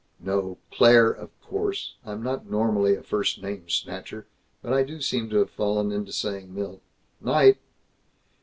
"No. 0.19 0.57
'Claire,' 0.71 1.11
of 1.11 1.29
course. 1.43 1.93
I'm 2.03 2.23
not 2.23 2.49
normally 2.49 2.95
a 2.95 3.03
first 3.03 3.39
name 3.43 3.69
snatcher, 3.69 4.25
but 4.63 4.73
I 4.73 4.81
do 4.81 4.99
seem 4.99 5.29
to 5.29 5.35
have 5.35 5.51
fallen 5.51 5.91
into 5.91 6.11
saying 6.11 6.51
'Milt.' 6.55 6.81
Night!" 7.21 7.59